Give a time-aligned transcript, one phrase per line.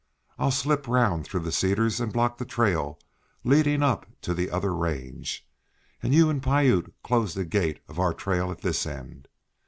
[0.39, 2.97] I'll slip round through the cedars, and block the trail
[3.43, 5.47] leading up to the other range,
[6.01, 9.27] and you and Piute close the gate of our trail at this end.